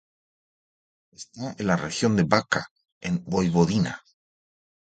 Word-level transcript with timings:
Está 1.11 1.55
en 1.59 1.67
la 1.67 1.75
región 1.77 2.15
de 2.15 2.23
Bačka 2.23 2.71
en 3.01 3.23
Voivodina. 3.23 4.01